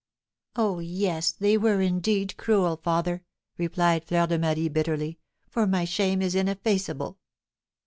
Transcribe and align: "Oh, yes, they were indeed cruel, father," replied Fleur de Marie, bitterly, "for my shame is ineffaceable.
"Oh, 0.55 0.79
yes, 0.79 1.31
they 1.31 1.59
were 1.59 1.79
indeed 1.79 2.35
cruel, 2.35 2.75
father," 2.75 3.23
replied 3.59 4.03
Fleur 4.03 4.25
de 4.25 4.39
Marie, 4.39 4.67
bitterly, 4.67 5.19
"for 5.47 5.67
my 5.67 5.85
shame 5.85 6.23
is 6.23 6.33
ineffaceable. 6.33 7.19